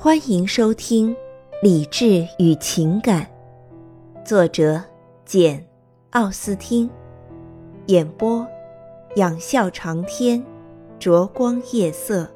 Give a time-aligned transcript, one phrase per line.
[0.00, 1.12] 欢迎收听
[1.60, 3.28] 《理智与情感》，
[4.24, 4.80] 作者
[5.24, 5.58] 简·
[6.10, 6.88] 奥斯汀，
[7.86, 8.46] 演播
[9.16, 10.46] 仰笑长天，
[11.00, 12.32] 灼光夜色，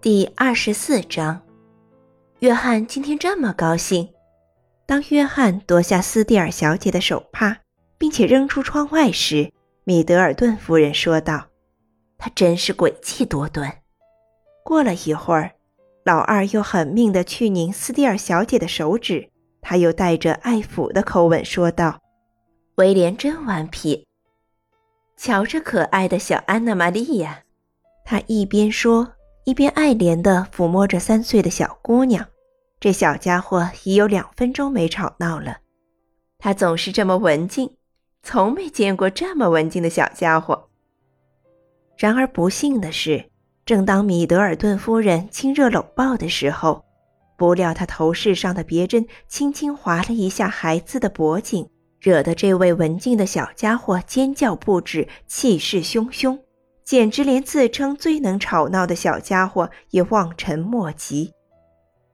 [0.00, 1.42] 第二十四章。
[2.38, 4.08] 约翰今天这么高兴。
[4.86, 7.58] 当约翰夺下斯蒂尔小姐的手帕，
[7.98, 9.52] 并且扔出窗外时，
[9.84, 11.48] 米德尔顿夫人说道
[12.16, 13.70] ：“他真是诡计多端。”
[14.64, 15.52] 过了一会儿。
[16.06, 19.28] 老二又狠命地去拧斯蒂尔小姐的手指，
[19.60, 21.98] 他又带着爱抚的口吻说道
[22.78, 24.06] ：“威廉真顽皮。
[25.16, 27.42] 瞧这可爱的小安娜玛丽亚。”
[28.06, 29.14] 他一边说，
[29.46, 32.24] 一边爱怜地抚摸着三岁的小姑娘。
[32.78, 35.56] 这小家伙已有两分钟没吵闹了。
[36.38, 37.74] 他总是这么文静，
[38.22, 40.68] 从没见过这么文静的小家伙。
[41.98, 43.32] 然而不幸的是。
[43.66, 46.84] 正当米德尔顿夫人亲热搂抱的时候，
[47.36, 56.38] 不料她头饰上的别针轻轻划了一下孩子的脖颈，惹得这位文静的小家伙尖叫不止，气势汹汹，
[56.84, 61.32] 简直连自称最能吵闹的小家伙也望尘莫及。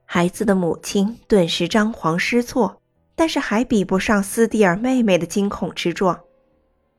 [0.07, 2.81] 孩子的母亲顿时张皇失措，
[3.15, 6.19] 但是还比不上斯蒂尔妹妹的惊恐之状。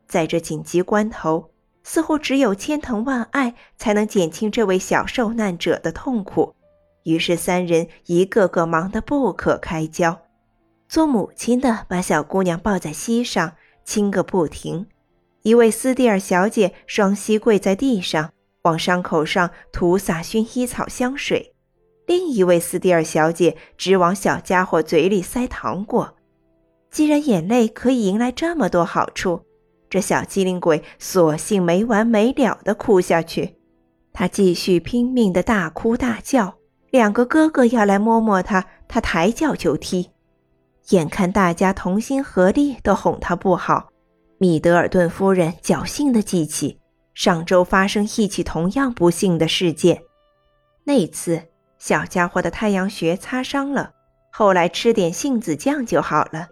[0.07, 1.52] 在这紧急关头。
[1.83, 6.55] 似乎只有千疼万爱才能减轻这位小受难者的痛苦，
[7.03, 10.21] 于是三人一个个忙得不可开交。
[10.87, 14.85] 做母亲的把小姑娘抱在膝上亲个不停，
[15.41, 21.53] 一位斯蒂尔小姐双膝跪在地上，往伤口上涂洒薰衣草香水；
[22.05, 26.15] 另一位斯蒂尔小姐直往小家伙嘴里塞糖果。
[26.91, 29.41] 既然眼泪可以迎来这么多好处，
[29.94, 33.58] 这小机灵鬼索性没完没了地哭下去，
[34.11, 36.55] 他继续拼命地大哭大叫。
[36.89, 40.09] 两个哥哥要来摸摸他，他抬脚就踢。
[40.90, 43.91] 眼看大家同心合力都哄他不好，
[44.40, 46.79] 米德尔顿夫人侥幸地记起
[47.13, 50.01] 上周发生一起同样不幸的事件。
[50.85, 51.40] 那次
[51.78, 53.91] 小家伙的太阳穴擦伤了，
[54.31, 56.47] 后来吃点杏子酱就好了。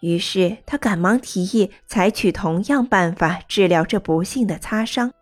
[0.00, 5.12] 于是他赶忙提议采取同样办法治疗这不幸的擦伤。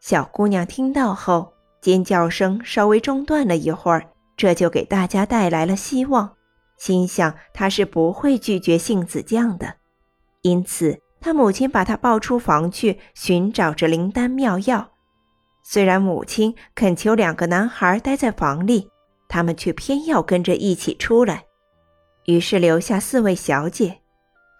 [0.00, 6.34] 小姑娘听到后，尖叫声稍微中断了一会儿，这就给大家带来了希望。
[6.78, 9.74] 心想她是不会拒绝杏子酱的，
[10.42, 14.90] 因此他母亲把她抱出房去寻找着灵丹妙药。
[15.62, 18.88] 虽然母亲恳求两个男孩待在房里，
[19.28, 21.44] 他们却偏要跟着一起出来。
[22.24, 23.99] 于是留下四位小姐。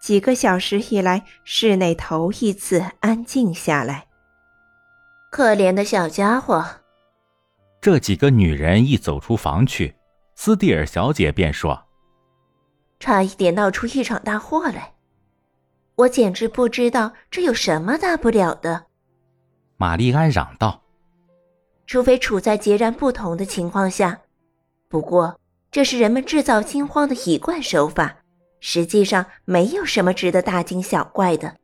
[0.01, 4.07] 几个小时以来，室内头一次安静下来。
[5.31, 6.65] 可怜的小家伙。
[7.83, 9.95] 这几个女人一走出房去，
[10.35, 11.87] 斯蒂尔小姐便说
[12.99, 14.95] ：“差一点闹出一场大祸来，
[15.97, 18.87] 我简直不知道这有什么大不了的。”
[19.77, 20.83] 玛丽安嚷道
[21.87, 24.19] ：“除非处在截然不同的情况下，
[24.89, 25.39] 不过
[25.71, 28.17] 这是人们制造惊慌的一贯手法。”
[28.61, 31.57] 实际上没有什么值得大惊小怪的。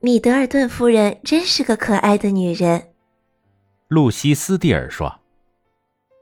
[0.00, 2.92] 米德尔顿夫人真是个可爱的女人，
[3.88, 5.20] 露西斯蒂尔说。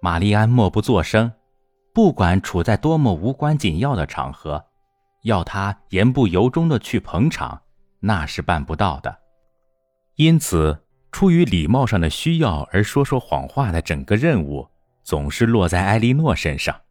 [0.01, 1.33] 玛丽安默不作声。
[1.93, 4.67] 不管处在多么无关紧要的场合，
[5.23, 7.63] 要她言不由衷的去捧场，
[8.01, 9.19] 那是办不到的。
[10.17, 14.69] 因此，出于礼貌上的需要而说说谎话的整个任务，
[15.03, 16.83] 总是落在艾莉诺身上。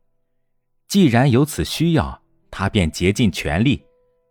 [0.88, 2.24] 既然有此需要，
[2.58, 3.84] 他便竭尽全力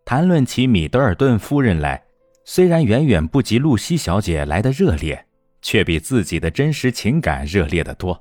[0.03, 2.03] 谈论起米德尔顿夫人来，
[2.43, 5.27] 虽然远远不及露西小姐来的热烈，
[5.61, 8.19] 却比自己的真实情感热烈得多。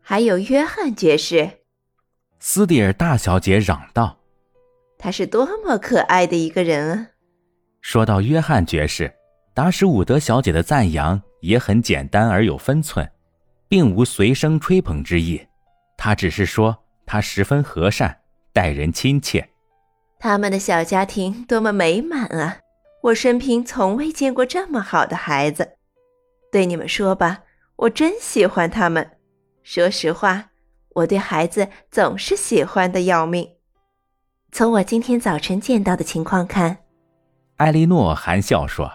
[0.00, 1.48] 还有约翰爵士，
[2.40, 4.18] 斯蒂尔大小姐嚷道
[4.98, 7.06] ：“他是多么可爱的一个人啊！”
[7.80, 9.14] 说到约翰爵士，
[9.54, 13.08] 达什伍德小姐的赞扬也很简单而有分寸，
[13.68, 15.40] 并无随声吹捧之意，
[15.96, 16.76] 她只是说
[17.06, 18.18] 他十分和善。
[18.58, 19.50] 待人亲切，
[20.18, 22.58] 他们的小家庭多么美满啊！
[23.04, 25.76] 我生平从未见过这么好的孩子。
[26.50, 27.44] 对你们说吧，
[27.76, 29.08] 我真喜欢他们。
[29.62, 30.50] 说实话，
[30.96, 33.48] 我对孩子总是喜欢的要命。
[34.50, 36.78] 从我今天早晨见到的情况看，
[37.58, 38.90] 艾莉诺含笑说：“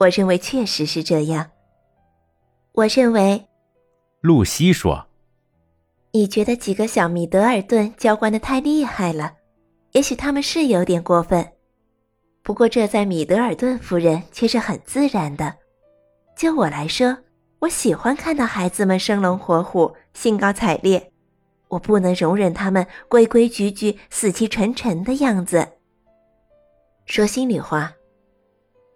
[0.00, 1.50] 我认为确实是这样。”
[2.72, 3.46] 我认为，
[4.22, 5.09] 露西说。
[6.12, 9.32] 你觉得几个小米德尔顿娇惯的太厉害了？
[9.92, 11.52] 也许他们是有点过分，
[12.42, 15.54] 不过这在米德尔顿夫人却是很自然的。
[16.36, 17.16] 就我来说，
[17.60, 21.12] 我喜欢看到孩子们生龙活虎、兴高采烈。
[21.68, 25.68] 我不能容忍他们规规矩矩、死气沉沉的样子。
[27.06, 27.92] 说心里话，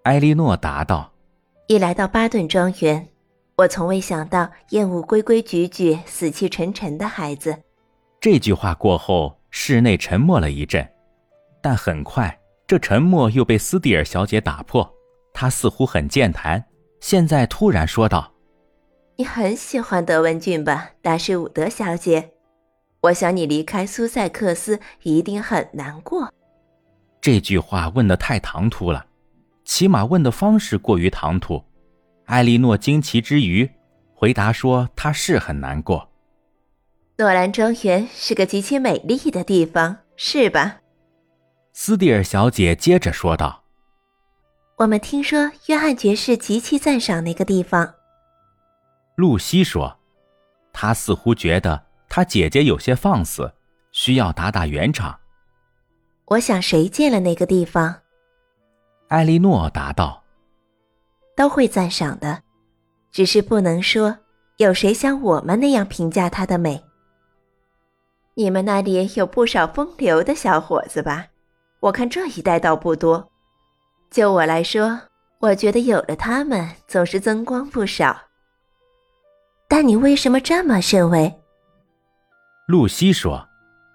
[0.02, 1.12] 埃莉诺答道
[1.68, 3.08] ：“一来到巴顿庄园，
[3.56, 7.56] 我从未想到厌恶规规矩矩、死气沉沉的孩子。”
[8.20, 10.88] 这句话过后，室内沉默了一阵，
[11.60, 14.90] 但很快这沉默又被斯蒂尔小姐打破。
[15.32, 16.64] 她似乎很健谈，
[17.00, 18.32] 现在突然说道
[19.16, 22.30] ：“你很喜欢德文郡吧，达什伍德小姐？
[23.02, 26.32] 我想你离开苏塞克斯一定很难过。”
[27.20, 29.04] 这句话问得太唐突了，
[29.64, 31.62] 起码问的方式过于唐突。
[32.26, 33.70] 艾莉诺惊奇之余，
[34.14, 36.08] 回答说：“她是很难过。”
[37.18, 40.80] 诺兰庄园是个极其美丽的地方，是吧？
[41.72, 43.64] 斯蒂尔小姐接着说道
[44.78, 47.94] ：“我们听说约翰爵士极其赞赏那个地方。”
[49.16, 49.98] 露西说
[50.72, 53.52] ：“她似乎觉得她姐姐有些放肆，
[53.92, 55.20] 需要打打圆场。”
[56.26, 57.94] 我想谁见了那个地方？
[59.08, 60.23] 艾莉诺答道
[61.36, 62.42] ：“都会赞赏的，
[63.12, 64.16] 只是不能说
[64.56, 66.82] 有谁像我们那样评价它的美。”
[68.36, 71.26] 你们那里有不少风流的小伙子吧？
[71.80, 73.30] 我看这一带倒不多。
[74.10, 75.00] 就我来说，
[75.38, 78.16] 我觉得有了他们，总是增光不少。
[79.68, 81.32] 但你为什么这么认为？
[82.66, 83.46] 露西说，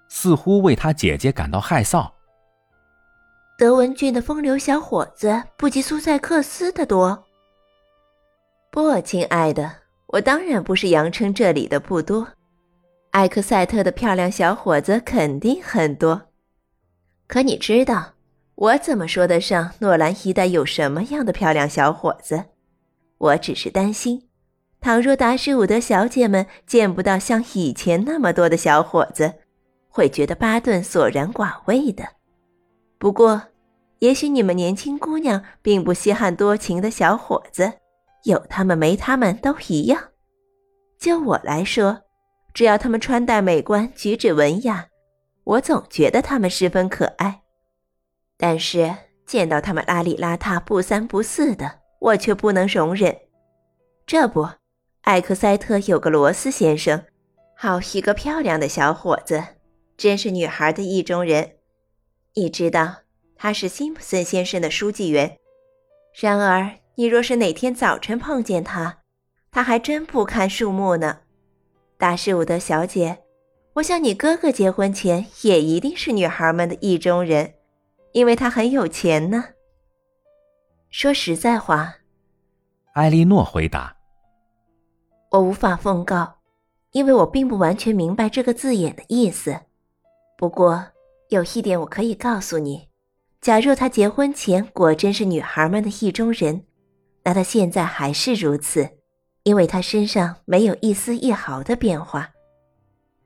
[0.07, 2.09] 似乎为她姐姐感到害臊。
[3.57, 7.25] 德文郡的风流小伙子不及苏塞克斯的多。
[8.71, 9.71] 不，亲爱的，
[10.05, 12.27] 我当然不是扬称这里的不多。
[13.11, 16.21] 艾克塞特的漂亮小伙子肯定很多，
[17.27, 18.13] 可你知道
[18.53, 22.45] 我怎么说得上诺兰一带有什么样的漂亮小伙子？
[23.17, 24.29] 我只是担心，
[24.79, 29.33] 倘若达什伍德小姐们见不到像以前那么多的小伙子，
[29.89, 32.03] 会觉得巴顿索然寡味的。
[32.99, 33.41] 不过，
[33.97, 37.73] 也许你们年轻姑娘并不稀罕多情的小伙子，
[38.23, 40.09] 有他们没他们都一样。
[40.99, 42.01] 就我来说。
[42.51, 44.87] 只要他们穿戴美观、举止文雅，
[45.43, 47.43] 我总觉得他们十分可爱。
[48.37, 48.93] 但是
[49.25, 53.15] 见到他们邋里邋遢、不三不四的，我却不能容忍。
[54.07, 54.49] 这不，
[55.01, 57.05] 艾克塞特有个罗斯先生，
[57.55, 59.41] 好一个漂亮的小伙子，
[59.95, 61.57] 真是女孩的意中人。
[62.33, 62.95] 你知道
[63.37, 65.37] 他是辛普森先生的书记员。
[66.19, 68.97] 然而，你若是哪天早晨碰见他，
[69.51, 71.19] 他还真不堪树木呢。
[71.97, 73.19] 达什伍德小姐，
[73.75, 77.53] 我想你哥哥结婚前也一定是女孩们的意中人，
[78.11, 79.45] 因为他很有钱呢。
[80.89, 81.95] 说实在话，
[82.91, 83.95] 艾莉诺回答
[85.31, 86.39] ：“我无法奉告，
[86.91, 89.57] 因为我并不完全明白这个字眼的意思。
[90.37, 90.85] 不过
[91.29, 92.89] 有一点我可以告诉你：
[93.39, 96.65] 假若他结婚前果真是女孩们的意中人，
[97.29, 98.89] 那他现在还是如此。”
[99.43, 102.29] 因为他身上没有一丝一毫的变化。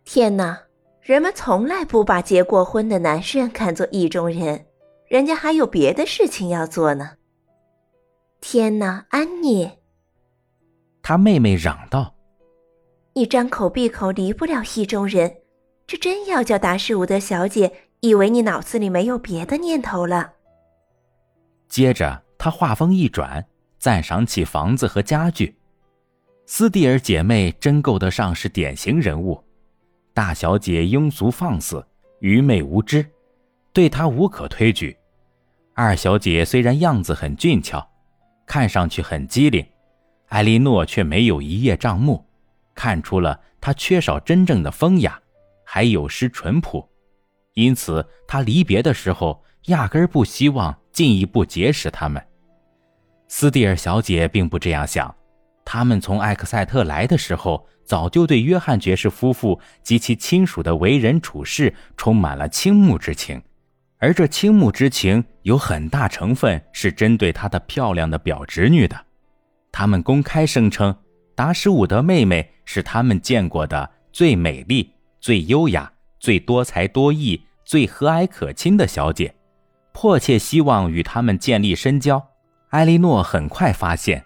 [0.05, 0.57] 天哪，
[1.01, 4.65] 人们从来不把结过婚的男人看作意中人，
[5.07, 7.11] 人家还有别的事情要做呢。
[8.41, 9.69] 天哪，安妮！
[11.01, 12.13] 他妹妹嚷道
[13.13, 15.35] ：“你张口闭口离不了意中人，
[15.87, 20.33] 这真要叫达什伍德小姐以为你脑子里没有别的念头了。”
[21.67, 23.43] 接着，他话锋一转，
[23.83, 25.53] 赞赏起房子和家具。
[26.45, 29.43] 斯蒂尔姐妹真够得上是典型人物，
[30.13, 31.85] 大小姐庸俗放肆、
[32.21, 33.05] 愚昧无知，
[33.73, 34.95] 对她无可推举。
[35.73, 37.85] 二小姐虽然样子很俊俏，
[38.45, 39.65] 看上去很机灵，
[40.29, 42.25] 艾莉诺却没有一叶障目，
[42.73, 45.21] 看出了她缺少真正的风雅，
[45.65, 46.89] 还有失淳朴，
[47.55, 52.25] 因此她离别的时候压根儿不希望进一步结识他们。
[53.27, 55.13] 斯蒂尔小姐并不这样想。
[55.65, 63.41] 他们从艾克塞特来的时候，早就对约翰爵士夫妇及其亲属的为人处事充满了倾慕之情，
[63.97, 69.05] 而这倾慕之情有很大成分是针对他的漂亮的表侄女的。
[69.71, 70.93] 他们公开声称，
[71.33, 79.33] 达什伍德妹妹是他们见过的最美丽、最优雅、最多才多艺、最和蔼可亲的小姐，
[79.93, 82.21] 迫切希望与他们建立深交。
[82.73, 84.25] 艾莉诺很快发现。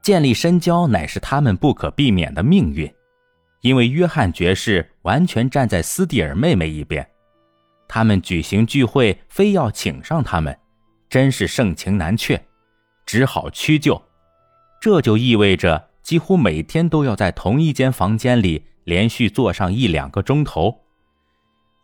[0.00, 2.90] 建立深交乃是他们不可避免的命运，
[3.60, 7.06] 因为约翰爵士完全站在斯蒂尔妹妹一边。
[7.86, 10.58] 他们举行聚会，非要请上他们，
[11.10, 12.42] 真是盛情难却，
[13.04, 14.00] 只好屈就。
[14.80, 20.74] 这就意味着几乎每天都要在同一间房间里连续坐上一两个钟头。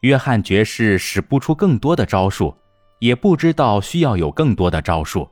[0.00, 2.56] 约翰爵士使不出更多的招数，
[2.98, 5.28] 也不知道需要有更多的招数。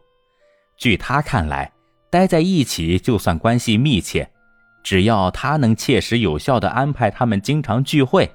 [0.77, 1.73] 据他看来，
[2.11, 4.31] 待在一起就算关系密切，
[4.83, 8.31] 只要他能切实有效地安排他们经常聚会，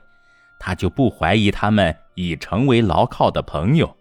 [0.59, 3.95] 他就不怀疑他们已成为牢靠的朋友。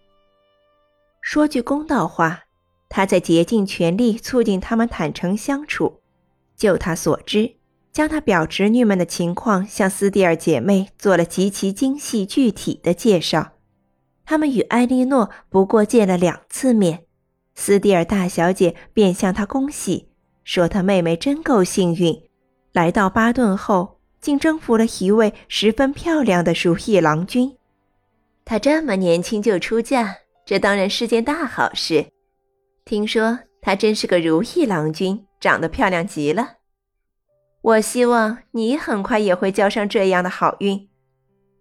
[1.21, 2.45] 说句公道话，
[2.89, 6.01] 他在竭尽全力促进他们坦诚相处。
[6.57, 7.57] 就他所知。
[7.93, 13.55] 将他表侄女们的情况向斯蒂尔姐妹做了极其精细具体的介绍。
[14.25, 17.07] 他们与艾莉诺不过见了两次面，
[17.61, 20.09] 斯蒂尔大小姐便向她恭喜，
[20.45, 22.19] 说她妹妹真够幸运，
[22.73, 27.55] 来到巴顿后竟征服了一位十分漂亮的如意郎君。
[28.47, 32.07] 她这么年轻就出嫁，这当然是件大好事。
[32.87, 36.55] 听说她真是个如意郎君，长得漂亮极了。
[37.61, 40.89] 我希望你很快也会交上这样的好运，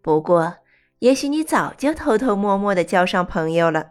[0.01, 0.55] 不过，
[0.99, 3.85] 也许你早就偷偷摸摸的交上朋友了。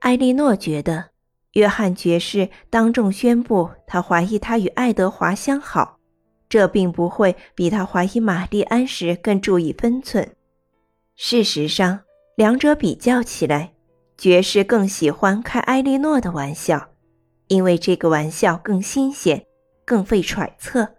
[0.00, 1.09] 艾莉诺觉得，
[1.54, 5.98] 约翰爵士当众宣布他怀疑他与爱德华相好，
[6.48, 10.34] 这并不会比他怀疑玛丽安时更注意分寸。
[11.16, 12.00] 事实上，
[12.36, 13.72] 两者比较起来，
[14.16, 16.90] 爵士更喜欢开埃莉诺的玩笑，
[17.48, 19.44] 因为这个玩笑更新鲜，
[19.84, 20.94] 更费揣测。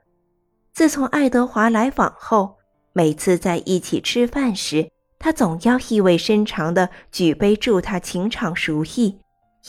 [0.74, 2.58] 自从爱德华来访后，
[2.94, 9.20] 每次在一起吃饭时，他总要意味深长地举杯祝他情场如意，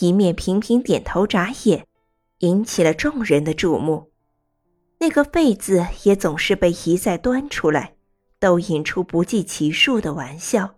[0.01, 1.87] 一面频频点头眨眼，
[2.39, 4.11] 引起了众人的注目。
[4.99, 7.95] 那个“废”字也总是被一再端出来，
[8.39, 10.77] 都引出不计其数的玩笑，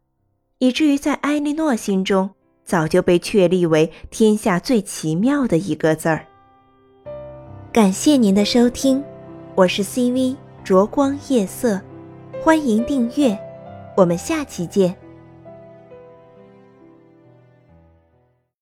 [0.59, 2.31] 以至于在埃莉诺心中
[2.65, 6.27] 早就被确立为天下最奇妙的一个字儿。
[7.73, 9.05] 感谢您的收听。
[9.55, 11.81] 我是 CV 灼光夜色，
[12.43, 13.39] 欢迎订阅，
[13.97, 15.04] 我们下期见。